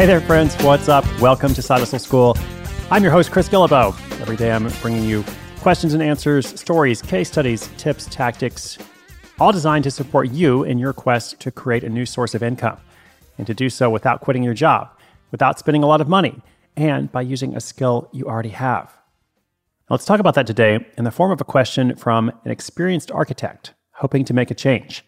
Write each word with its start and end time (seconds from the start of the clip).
Hey 0.00 0.06
there, 0.06 0.22
friends. 0.22 0.56
What's 0.62 0.88
up? 0.88 1.04
Welcome 1.20 1.52
to 1.52 1.60
Side 1.60 1.80
Hustle 1.80 1.98
School. 1.98 2.34
I'm 2.90 3.02
your 3.02 3.12
host, 3.12 3.30
Chris 3.30 3.50
Guillebeau. 3.50 3.92
Every 4.22 4.34
day 4.34 4.50
I'm 4.50 4.66
bringing 4.80 5.04
you 5.04 5.22
questions 5.58 5.92
and 5.92 6.02
answers, 6.02 6.58
stories, 6.58 7.02
case 7.02 7.28
studies, 7.28 7.68
tips, 7.76 8.06
tactics, 8.06 8.78
all 9.38 9.52
designed 9.52 9.84
to 9.84 9.90
support 9.90 10.30
you 10.30 10.64
in 10.64 10.78
your 10.78 10.94
quest 10.94 11.38
to 11.40 11.50
create 11.50 11.84
a 11.84 11.90
new 11.90 12.06
source 12.06 12.34
of 12.34 12.42
income 12.42 12.78
and 13.36 13.46
to 13.46 13.52
do 13.52 13.68
so 13.68 13.90
without 13.90 14.22
quitting 14.22 14.42
your 14.42 14.54
job, 14.54 14.88
without 15.32 15.58
spending 15.58 15.82
a 15.82 15.86
lot 15.86 16.00
of 16.00 16.08
money, 16.08 16.40
and 16.78 17.12
by 17.12 17.20
using 17.20 17.54
a 17.54 17.60
skill 17.60 18.08
you 18.10 18.24
already 18.24 18.48
have. 18.48 18.86
Now, 19.90 19.96
let's 19.96 20.06
talk 20.06 20.18
about 20.18 20.34
that 20.36 20.46
today 20.46 20.78
in 20.96 21.04
the 21.04 21.10
form 21.10 21.30
of 21.30 21.42
a 21.42 21.44
question 21.44 21.94
from 21.94 22.30
an 22.46 22.50
experienced 22.50 23.10
architect 23.10 23.74
hoping 23.90 24.24
to 24.24 24.32
make 24.32 24.50
a 24.50 24.54
change. 24.54 25.04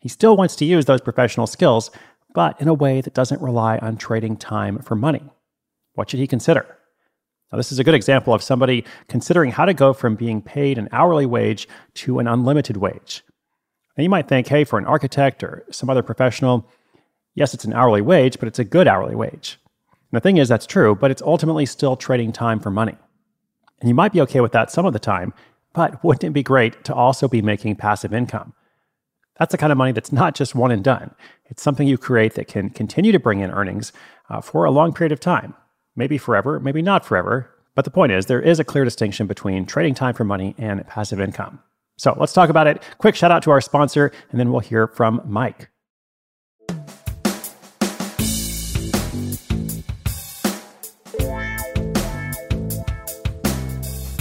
He 0.00 0.10
still 0.10 0.36
wants 0.36 0.54
to 0.56 0.66
use 0.66 0.84
those 0.84 1.00
professional 1.00 1.46
skills, 1.46 1.90
but 2.34 2.60
in 2.60 2.68
a 2.68 2.74
way 2.74 3.00
that 3.00 3.14
doesn't 3.14 3.40
rely 3.40 3.78
on 3.78 3.96
trading 3.96 4.36
time 4.36 4.78
for 4.80 4.94
money. 4.94 5.22
What 5.94 6.10
should 6.10 6.20
he 6.20 6.26
consider? 6.26 6.66
Now, 7.50 7.56
this 7.56 7.72
is 7.72 7.78
a 7.78 7.84
good 7.84 7.94
example 7.94 8.34
of 8.34 8.42
somebody 8.42 8.84
considering 9.08 9.52
how 9.52 9.64
to 9.64 9.72
go 9.72 9.92
from 9.92 10.16
being 10.16 10.42
paid 10.42 10.76
an 10.76 10.88
hourly 10.90 11.24
wage 11.24 11.68
to 11.94 12.18
an 12.18 12.26
unlimited 12.26 12.76
wage. 12.76 13.22
Now, 13.96 14.02
you 14.02 14.10
might 14.10 14.28
think, 14.28 14.48
hey, 14.48 14.64
for 14.64 14.78
an 14.78 14.86
architect 14.86 15.44
or 15.44 15.64
some 15.70 15.88
other 15.88 16.02
professional, 16.02 16.68
yes, 17.36 17.54
it's 17.54 17.64
an 17.64 17.72
hourly 17.72 18.02
wage, 18.02 18.40
but 18.40 18.48
it's 18.48 18.58
a 18.58 18.64
good 18.64 18.88
hourly 18.88 19.14
wage. 19.14 19.60
And 20.10 20.16
the 20.16 20.20
thing 20.20 20.38
is, 20.38 20.48
that's 20.48 20.66
true, 20.66 20.96
but 20.96 21.12
it's 21.12 21.22
ultimately 21.22 21.64
still 21.64 21.96
trading 21.96 22.32
time 22.32 22.58
for 22.58 22.70
money. 22.70 22.96
And 23.80 23.88
you 23.88 23.94
might 23.94 24.12
be 24.12 24.20
okay 24.22 24.40
with 24.40 24.52
that 24.52 24.72
some 24.72 24.86
of 24.86 24.92
the 24.92 24.98
time, 24.98 25.32
but 25.72 26.02
wouldn't 26.02 26.24
it 26.24 26.32
be 26.32 26.42
great 26.42 26.82
to 26.84 26.94
also 26.94 27.28
be 27.28 27.42
making 27.42 27.76
passive 27.76 28.12
income? 28.12 28.52
That's 29.38 29.52
the 29.52 29.58
kind 29.58 29.72
of 29.72 29.78
money 29.78 29.92
that's 29.92 30.12
not 30.12 30.34
just 30.34 30.54
one 30.54 30.70
and 30.70 30.84
done. 30.84 31.14
It's 31.46 31.62
something 31.62 31.88
you 31.88 31.98
create 31.98 32.34
that 32.34 32.48
can 32.48 32.70
continue 32.70 33.12
to 33.12 33.18
bring 33.18 33.40
in 33.40 33.50
earnings 33.50 33.92
uh, 34.30 34.40
for 34.40 34.64
a 34.64 34.70
long 34.70 34.92
period 34.92 35.12
of 35.12 35.20
time. 35.20 35.54
Maybe 35.96 36.18
forever, 36.18 36.60
maybe 36.60 36.82
not 36.82 37.04
forever. 37.04 37.50
But 37.74 37.84
the 37.84 37.90
point 37.90 38.12
is, 38.12 38.26
there 38.26 38.40
is 38.40 38.60
a 38.60 38.64
clear 38.64 38.84
distinction 38.84 39.26
between 39.26 39.66
trading 39.66 39.94
time 39.94 40.14
for 40.14 40.24
money 40.24 40.54
and 40.58 40.86
passive 40.86 41.20
income. 41.20 41.60
So 41.96 42.16
let's 42.18 42.32
talk 42.32 42.50
about 42.50 42.66
it. 42.66 42.82
Quick 42.98 43.16
shout 43.16 43.30
out 43.30 43.42
to 43.44 43.50
our 43.50 43.60
sponsor, 43.60 44.12
and 44.30 44.38
then 44.38 44.50
we'll 44.50 44.60
hear 44.60 44.86
from 44.86 45.20
Mike. 45.24 45.68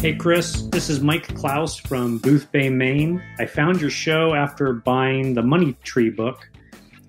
Hey, 0.03 0.13
Chris, 0.13 0.63
this 0.63 0.89
is 0.89 0.99
Mike 0.99 1.33
Klaus 1.33 1.77
from 1.77 2.19
Boothbay, 2.19 2.69
Maine. 2.73 3.23
I 3.39 3.45
found 3.45 3.79
your 3.79 3.89
show 3.89 4.33
after 4.33 4.73
buying 4.73 5.33
the 5.33 5.41
Money 5.41 5.77
Tree 5.85 6.09
book. 6.09 6.45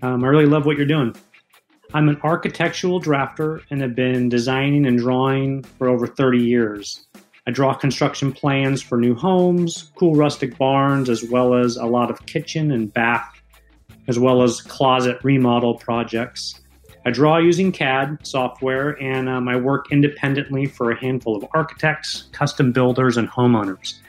Um, 0.03 0.23
I 0.23 0.28
really 0.28 0.47
love 0.47 0.64
what 0.64 0.77
you're 0.77 0.86
doing. 0.86 1.12
I'm 1.92 2.09
an 2.09 2.20
architectural 2.23 3.01
drafter 3.01 3.62
and 3.69 3.81
have 3.81 3.97
been 3.97 4.28
designing 4.28 4.86
and 4.86 4.97
drawing 4.97 5.64
for 5.64 5.89
over 5.89 6.06
30 6.06 6.39
years. 6.39 7.05
I 7.48 7.51
draw 7.51 7.75
construction 7.75 8.31
plans 8.31 8.81
for 8.81 8.97
new 8.97 9.17
homes, 9.17 9.91
cool 9.97 10.14
rustic 10.14 10.56
barns, 10.56 11.11
as 11.11 11.25
well 11.25 11.55
as 11.55 11.75
a 11.77 11.86
lot 11.86 12.12
of 12.12 12.25
kitchen 12.27 12.70
and 12.70 12.95
bath, 12.95 13.42
as 14.06 14.20
well 14.20 14.41
as 14.41 14.61
closet 14.61 15.19
remodel 15.25 15.79
projects. 15.79 16.61
I 17.06 17.10
draw 17.10 17.36
using 17.36 17.70
CAD 17.70 18.27
software, 18.27 19.00
and 19.02 19.28
um, 19.28 19.47
I 19.47 19.56
work 19.56 19.92
independently 19.92 20.64
for 20.64 20.91
a 20.91 20.98
handful 20.98 21.36
of 21.36 21.44
architects, 21.52 22.28
custom 22.33 22.72
builders, 22.72 23.19
and 23.19 23.28
homeowners. 23.28 24.00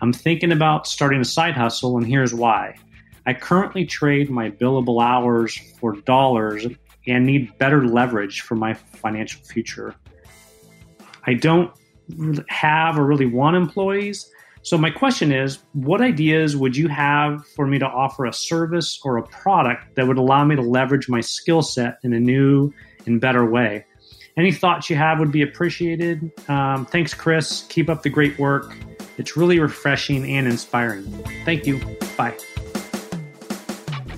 I'm 0.00 0.12
thinking 0.12 0.50
about 0.50 0.86
starting 0.86 1.20
a 1.20 1.24
side 1.24 1.54
hustle, 1.54 1.98
and 1.98 2.06
here's 2.06 2.32
why. 2.32 2.76
I 3.26 3.34
currently 3.34 3.84
trade 3.84 4.30
my 4.30 4.50
billable 4.50 5.04
hours 5.04 5.58
for 5.78 5.96
dollars 6.00 6.66
and 7.06 7.26
need 7.26 7.56
better 7.58 7.86
leverage 7.86 8.40
for 8.40 8.54
my 8.54 8.72
financial 8.72 9.42
future. 9.44 9.94
I 11.24 11.34
don't 11.34 11.70
have 12.48 12.98
or 12.98 13.04
really 13.04 13.26
want 13.26 13.56
employees, 13.56 14.30
so, 14.62 14.76
my 14.76 14.90
question 14.90 15.32
is 15.32 15.58
what 15.72 16.02
ideas 16.02 16.54
would 16.54 16.76
you 16.76 16.88
have 16.88 17.46
for 17.56 17.66
me 17.66 17.78
to 17.78 17.86
offer 17.86 18.26
a 18.26 18.32
service 18.32 19.00
or 19.04 19.16
a 19.16 19.22
product 19.28 19.94
that 19.94 20.06
would 20.06 20.18
allow 20.18 20.44
me 20.44 20.54
to 20.54 20.62
leverage 20.62 21.08
my 21.08 21.22
skill 21.22 21.62
set 21.62 21.98
in 22.02 22.12
a 22.12 22.20
new 22.20 22.72
and 23.06 23.20
better 23.20 23.48
way? 23.48 23.86
Any 24.36 24.52
thoughts 24.52 24.90
you 24.90 24.96
have 24.96 25.18
would 25.18 25.32
be 25.32 25.42
appreciated. 25.42 26.30
Um, 26.48 26.84
thanks, 26.86 27.14
Chris. 27.14 27.62
Keep 27.68 27.88
up 27.88 28.02
the 28.02 28.10
great 28.10 28.38
work. 28.38 28.76
It's 29.16 29.36
really 29.36 29.58
refreshing 29.58 30.30
and 30.30 30.46
inspiring. 30.46 31.04
Thank 31.44 31.66
you. 31.66 31.80
Bye. 32.16 32.36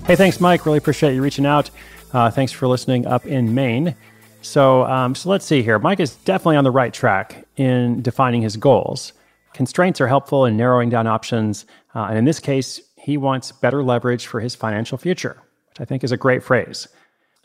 Hey, 0.05 0.17
thanks, 0.17 0.41
Mike. 0.41 0.65
Really 0.65 0.77
appreciate 0.77 1.13
you 1.13 1.21
reaching 1.21 1.45
out. 1.45 1.69
Uh, 2.11 2.29
thanks 2.29 2.51
for 2.51 2.67
listening 2.67 3.07
up 3.07 3.25
in 3.25 3.55
Maine. 3.55 3.95
So, 4.41 4.83
um, 4.83 5.15
so 5.15 5.29
let's 5.29 5.45
see 5.45 5.63
here. 5.63 5.79
Mike 5.79 6.01
is 6.01 6.15
definitely 6.17 6.57
on 6.57 6.65
the 6.65 6.71
right 6.71 6.93
track 6.93 7.45
in 7.55 8.01
defining 8.01 8.41
his 8.41 8.57
goals. 8.57 9.13
Constraints 9.53 10.01
are 10.01 10.07
helpful 10.07 10.45
in 10.45 10.57
narrowing 10.57 10.89
down 10.89 11.07
options. 11.07 11.65
Uh, 11.95 12.07
and 12.09 12.17
in 12.17 12.25
this 12.25 12.39
case, 12.39 12.81
he 12.97 13.17
wants 13.17 13.51
better 13.51 13.83
leverage 13.83 14.27
for 14.27 14.39
his 14.39 14.55
financial 14.55 14.97
future, 14.97 15.41
which 15.69 15.81
I 15.81 15.85
think 15.85 16.03
is 16.03 16.11
a 16.11 16.17
great 16.17 16.43
phrase. 16.43 16.87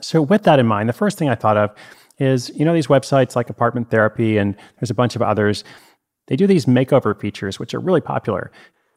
So, 0.00 0.22
with 0.22 0.44
that 0.44 0.58
in 0.58 0.66
mind, 0.66 0.88
the 0.88 0.94
first 0.94 1.18
thing 1.18 1.28
I 1.28 1.34
thought 1.34 1.56
of 1.56 1.70
is 2.18 2.50
you 2.50 2.64
know, 2.64 2.72
these 2.72 2.86
websites 2.86 3.36
like 3.36 3.50
Apartment 3.50 3.90
Therapy, 3.90 4.38
and 4.38 4.56
there's 4.78 4.90
a 4.90 4.94
bunch 4.94 5.16
of 5.16 5.22
others, 5.22 5.64
they 6.28 6.36
do 6.36 6.46
these 6.46 6.66
makeover 6.66 7.18
features, 7.18 7.58
which 7.58 7.74
are 7.74 7.80
really 7.80 8.00
popular. 8.00 8.50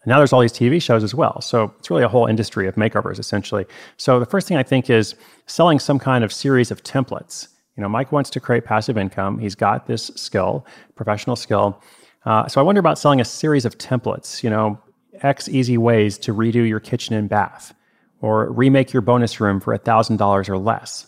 And 0.03 0.09
now 0.09 0.17
there's 0.17 0.33
all 0.33 0.41
these 0.41 0.53
TV 0.53 0.81
shows 0.81 1.03
as 1.03 1.13
well. 1.13 1.41
So 1.41 1.73
it's 1.79 1.89
really 1.89 2.03
a 2.03 2.07
whole 2.07 2.25
industry 2.25 2.67
of 2.67 2.75
makeovers, 2.75 3.19
essentially. 3.19 3.65
So 3.97 4.19
the 4.19 4.25
first 4.25 4.47
thing 4.47 4.57
I 4.57 4.63
think 4.63 4.89
is 4.89 5.15
selling 5.45 5.79
some 5.79 5.99
kind 5.99 6.23
of 6.23 6.33
series 6.33 6.71
of 6.71 6.83
templates. 6.83 7.47
You 7.77 7.83
know, 7.83 7.89
Mike 7.89 8.11
wants 8.11 8.29
to 8.31 8.39
create 8.39 8.65
passive 8.65 8.97
income. 8.97 9.39
He's 9.39 9.55
got 9.55 9.87
this 9.87 10.07
skill, 10.15 10.65
professional 10.95 11.35
skill. 11.35 11.81
Uh, 12.25 12.47
so 12.47 12.61
I 12.61 12.63
wonder 12.63 12.79
about 12.79 12.99
selling 12.99 13.19
a 13.19 13.25
series 13.25 13.65
of 13.65 13.77
templates, 13.77 14.43
you 14.43 14.49
know, 14.49 14.79
X 15.21 15.49
easy 15.49 15.77
ways 15.77 16.17
to 16.19 16.33
redo 16.33 16.67
your 16.67 16.79
kitchen 16.79 17.15
and 17.15 17.29
bath, 17.29 17.73
or 18.21 18.51
remake 18.51 18.93
your 18.93 19.01
bonus 19.01 19.39
room 19.39 19.59
for 19.59 19.77
$1,000 19.77 20.49
or 20.49 20.57
less. 20.57 21.07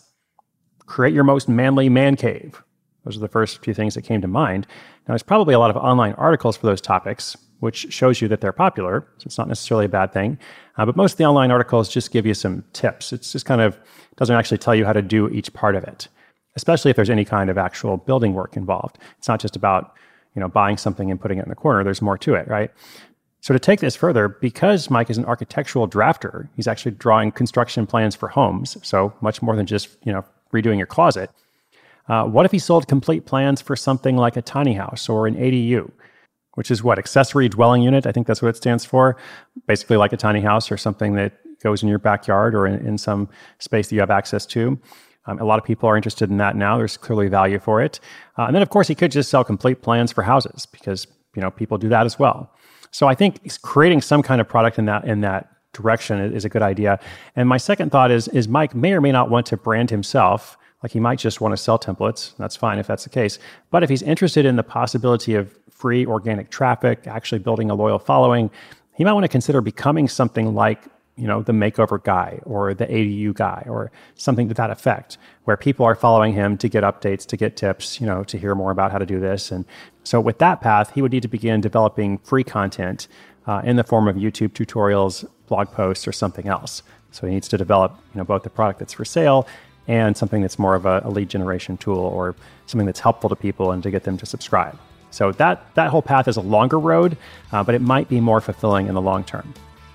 Create 0.86 1.14
your 1.14 1.24
most 1.24 1.48
manly 1.48 1.88
man 1.88 2.16
cave. 2.16 2.62
Those 3.04 3.16
are 3.16 3.20
the 3.20 3.28
first 3.28 3.62
few 3.62 3.74
things 3.74 3.94
that 3.94 4.02
came 4.02 4.20
to 4.22 4.28
mind. 4.28 4.66
Now, 5.06 5.12
there's 5.12 5.22
probably 5.22 5.54
a 5.54 5.58
lot 5.58 5.70
of 5.70 5.76
online 5.76 6.14
articles 6.14 6.56
for 6.56 6.66
those 6.66 6.80
topics, 6.80 7.36
which 7.60 7.92
shows 7.92 8.20
you 8.20 8.28
that 8.28 8.40
they're 8.40 8.52
popular. 8.52 9.06
So 9.18 9.26
it's 9.26 9.38
not 9.38 9.48
necessarily 9.48 9.86
a 9.86 9.90
bad 9.90 10.12
thing. 10.12 10.38
Uh, 10.76 10.86
but 10.86 10.96
most 10.96 11.12
of 11.12 11.18
the 11.18 11.24
online 11.24 11.50
articles 11.50 11.88
just 11.88 12.12
give 12.12 12.26
you 12.26 12.34
some 12.34 12.64
tips. 12.72 13.12
It's 13.12 13.32
just 13.32 13.46
kind 13.46 13.60
of 13.60 13.78
doesn't 14.16 14.34
actually 14.34 14.58
tell 14.58 14.74
you 14.74 14.84
how 14.84 14.92
to 14.92 15.02
do 15.02 15.28
each 15.28 15.52
part 15.52 15.76
of 15.76 15.84
it, 15.84 16.08
especially 16.56 16.90
if 16.90 16.96
there's 16.96 17.10
any 17.10 17.24
kind 17.24 17.50
of 17.50 17.58
actual 17.58 17.96
building 17.96 18.32
work 18.32 18.56
involved. 18.56 18.98
It's 19.18 19.28
not 19.28 19.40
just 19.40 19.56
about 19.56 19.94
you 20.34 20.40
know, 20.40 20.48
buying 20.48 20.76
something 20.76 21.10
and 21.10 21.20
putting 21.20 21.38
it 21.38 21.42
in 21.42 21.48
the 21.48 21.54
corner. 21.54 21.84
There's 21.84 22.02
more 22.02 22.18
to 22.18 22.34
it, 22.34 22.48
right? 22.48 22.70
So 23.40 23.52
to 23.52 23.60
take 23.60 23.80
this 23.80 23.94
further, 23.94 24.28
because 24.28 24.88
Mike 24.88 25.10
is 25.10 25.18
an 25.18 25.26
architectural 25.26 25.86
drafter, 25.86 26.48
he's 26.56 26.66
actually 26.66 26.92
drawing 26.92 27.30
construction 27.30 27.86
plans 27.86 28.16
for 28.16 28.28
homes. 28.28 28.78
So 28.82 29.12
much 29.20 29.42
more 29.42 29.54
than 29.54 29.66
just 29.66 29.96
you 30.04 30.12
know 30.12 30.24
redoing 30.52 30.78
your 30.78 30.86
closet. 30.86 31.30
Uh, 32.08 32.24
what 32.24 32.46
if 32.46 32.52
he 32.52 32.58
sold 32.58 32.86
complete 32.88 33.26
plans 33.26 33.60
for 33.60 33.76
something 33.76 34.16
like 34.16 34.36
a 34.36 34.42
tiny 34.42 34.74
house 34.74 35.08
or 35.08 35.26
an 35.26 35.34
ADU, 35.34 35.90
which 36.54 36.70
is 36.70 36.82
what 36.82 36.98
accessory 36.98 37.48
dwelling 37.48 37.82
unit? 37.82 38.06
I 38.06 38.12
think 38.12 38.26
that's 38.26 38.42
what 38.42 38.48
it 38.48 38.56
stands 38.56 38.84
for. 38.84 39.16
Basically, 39.66 39.96
like 39.96 40.12
a 40.12 40.16
tiny 40.16 40.40
house 40.40 40.70
or 40.70 40.76
something 40.76 41.14
that 41.14 41.32
goes 41.62 41.82
in 41.82 41.88
your 41.88 41.98
backyard 41.98 42.54
or 42.54 42.66
in, 42.66 42.86
in 42.86 42.98
some 42.98 43.28
space 43.58 43.88
that 43.88 43.94
you 43.94 44.00
have 44.00 44.10
access 44.10 44.46
to. 44.46 44.78
Um, 45.26 45.38
a 45.38 45.44
lot 45.44 45.58
of 45.58 45.64
people 45.64 45.88
are 45.88 45.96
interested 45.96 46.30
in 46.30 46.36
that 46.38 46.56
now. 46.56 46.76
There's 46.76 46.96
clearly 46.96 47.28
value 47.28 47.58
for 47.58 47.82
it. 47.82 48.00
Uh, 48.36 48.44
and 48.44 48.54
then, 48.54 48.62
of 48.62 48.70
course, 48.70 48.88
he 48.88 48.94
could 48.94 49.10
just 49.10 49.30
sell 49.30 49.44
complete 49.44 49.82
plans 49.82 50.12
for 50.12 50.22
houses 50.22 50.66
because 50.66 51.06
you 51.34 51.42
know 51.42 51.50
people 51.50 51.78
do 51.78 51.88
that 51.88 52.06
as 52.06 52.18
well. 52.18 52.50
So 52.90 53.08
I 53.08 53.14
think 53.14 53.40
creating 53.62 54.02
some 54.02 54.22
kind 54.22 54.40
of 54.40 54.48
product 54.48 54.78
in 54.78 54.84
that 54.86 55.04
in 55.04 55.20
that 55.22 55.50
direction 55.72 56.20
is 56.20 56.44
a 56.44 56.48
good 56.48 56.62
idea. 56.62 56.98
And 57.36 57.48
my 57.48 57.56
second 57.56 57.90
thought 57.90 58.10
is 58.10 58.28
is 58.28 58.48
Mike 58.48 58.74
may 58.74 58.92
or 58.92 59.00
may 59.00 59.12
not 59.12 59.30
want 59.30 59.46
to 59.46 59.56
brand 59.56 59.90
himself. 59.90 60.56
Like 60.82 60.92
he 60.92 61.00
might 61.00 61.18
just 61.18 61.40
want 61.40 61.52
to 61.52 61.56
sell 61.56 61.78
templates. 61.78 62.36
That's 62.36 62.56
fine 62.56 62.78
if 62.78 62.86
that's 62.86 63.04
the 63.04 63.10
case. 63.10 63.38
But 63.70 63.82
if 63.82 63.88
he's 63.88 64.02
interested 64.02 64.44
in 64.44 64.56
the 64.56 64.62
possibility 64.62 65.34
of 65.34 65.58
free 65.70 66.04
organic 66.06 66.50
traffic, 66.50 67.06
actually 67.06 67.38
building 67.38 67.70
a 67.70 67.74
loyal 67.74 67.98
following, 67.98 68.50
he 68.94 69.02
might 69.02 69.14
want 69.14 69.24
to 69.24 69.28
consider 69.28 69.60
becoming 69.60 70.08
something 70.08 70.54
like 70.54 70.84
you 71.16 71.26
know, 71.26 71.42
the 71.42 71.52
makeover 71.52 72.02
guy 72.02 72.40
or 72.44 72.74
the 72.74 72.86
ADU 72.86 73.34
guy 73.34 73.64
or 73.68 73.92
something 74.16 74.48
to 74.48 74.54
that 74.54 74.70
effect, 74.70 75.16
where 75.44 75.56
people 75.56 75.86
are 75.86 75.94
following 75.94 76.32
him 76.32 76.58
to 76.58 76.68
get 76.68 76.82
updates, 76.82 77.24
to 77.26 77.36
get 77.36 77.56
tips, 77.56 78.00
you 78.00 78.06
know, 78.06 78.24
to 78.24 78.36
hear 78.38 78.54
more 78.54 78.72
about 78.72 78.90
how 78.90 78.98
to 78.98 79.06
do 79.06 79.20
this. 79.20 79.52
And 79.52 79.64
so, 80.02 80.20
with 80.20 80.38
that 80.38 80.60
path, 80.60 80.92
he 80.94 81.02
would 81.02 81.12
need 81.12 81.22
to 81.22 81.28
begin 81.28 81.60
developing 81.60 82.18
free 82.18 82.44
content 82.44 83.06
uh, 83.46 83.62
in 83.64 83.76
the 83.76 83.84
form 83.84 84.08
of 84.08 84.16
YouTube 84.16 84.50
tutorials, 84.50 85.28
blog 85.46 85.68
posts, 85.68 86.08
or 86.08 86.12
something 86.12 86.48
else. 86.48 86.82
So, 87.12 87.26
he 87.26 87.34
needs 87.34 87.48
to 87.48 87.58
develop, 87.58 87.96
you 88.12 88.18
know, 88.18 88.24
both 88.24 88.42
the 88.42 88.50
product 88.50 88.80
that's 88.80 88.92
for 88.92 89.04
sale 89.04 89.46
and 89.86 90.16
something 90.16 90.40
that's 90.40 90.58
more 90.58 90.74
of 90.74 90.86
a, 90.86 91.02
a 91.04 91.10
lead 91.10 91.28
generation 91.28 91.76
tool 91.76 91.98
or 91.98 92.34
something 92.66 92.86
that's 92.86 93.00
helpful 93.00 93.28
to 93.28 93.36
people 93.36 93.70
and 93.72 93.82
to 93.82 93.90
get 93.90 94.04
them 94.04 94.16
to 94.16 94.26
subscribe. 94.26 94.78
So 95.10 95.30
that 95.32 95.72
that 95.74 95.90
whole 95.90 96.02
path 96.02 96.26
is 96.26 96.36
a 96.36 96.40
longer 96.40 96.78
road, 96.78 97.16
uh, 97.52 97.62
but 97.62 97.76
it 97.76 97.80
might 97.80 98.08
be 98.08 98.20
more 98.20 98.40
fulfilling 98.40 98.88
in 98.88 98.94
the 98.94 99.00
long 99.00 99.22
term. 99.22 99.54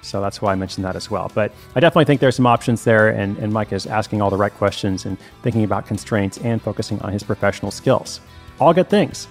So 0.10 0.22
that's 0.22 0.42
why 0.42 0.52
I 0.52 0.56
mentioned 0.56 0.84
that 0.86 0.96
as 0.96 1.12
well. 1.12 1.32
But 1.36 1.54
I 1.76 1.80
definitely 1.80 2.06
think 2.06 2.20
there's 2.20 2.36
some 2.36 2.48
options 2.48 2.84
there, 2.84 3.10
and, 3.10 3.38
and 3.38 3.54
Mike 3.54 3.72
is 3.72 3.86
asking 3.86 4.24
all 4.24 4.32
the 4.32 4.38
right 4.38 4.54
questions 4.54 5.06
and 5.06 5.18
thinking 5.44 5.64
about 5.64 5.86
constraints 5.86 6.40
and 6.40 6.60
focusing 6.60 7.00
on 7.02 7.14
his 7.14 7.22
professional 7.22 7.70
skills. 7.70 8.20
All 8.60 8.74
good 8.74 8.90
things. 8.90 9.28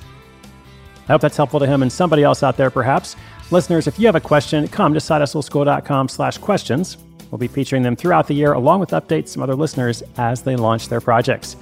I 1.09 1.13
hope 1.13 1.21
that's 1.21 1.37
helpful 1.37 1.59
to 1.59 1.67
him 1.67 1.83
and 1.83 1.91
somebody 1.91 2.23
else 2.23 2.45
out 2.45 2.57
there, 2.57 2.71
perhaps. 2.71 3.17
Listeners, 3.51 3.89
if 3.89 3.99
you 3.99 4.07
have 4.07 4.15
a 4.15 4.21
question, 4.21 4.69
come 4.69 4.95
to 4.95 5.01
sidehustleschool.com 5.01 6.09
slash 6.09 6.39
questions. 6.39 6.97
We'll 7.31 7.39
be 7.39 7.49
featuring 7.49 7.83
them 7.83 7.97
throughout 7.97 8.29
the 8.29 8.35
year, 8.35 8.53
along 8.53 8.79
with 8.79 8.91
updates 8.91 9.33
from 9.33 9.43
other 9.43 9.57
listeners 9.57 10.03
as 10.17 10.43
they 10.43 10.55
launch 10.55 10.89
their 10.89 11.01
projects. 11.01 11.57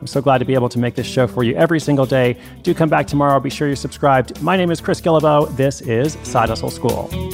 I'm 0.00 0.06
so 0.06 0.22
glad 0.22 0.38
to 0.38 0.44
be 0.44 0.54
able 0.54 0.68
to 0.70 0.78
make 0.78 0.94
this 0.94 1.06
show 1.06 1.26
for 1.26 1.44
you 1.44 1.54
every 1.54 1.80
single 1.80 2.06
day. 2.06 2.36
Do 2.62 2.72
come 2.72 2.88
back 2.88 3.06
tomorrow. 3.06 3.38
Be 3.40 3.50
sure 3.50 3.66
you're 3.66 3.76
subscribed. 3.76 4.40
My 4.42 4.56
name 4.56 4.70
is 4.70 4.80
Chris 4.80 5.00
Guillebeau. 5.00 5.54
This 5.56 5.80
is 5.82 6.16
Side 6.22 6.48
Hustle 6.48 6.70
School. 6.70 7.33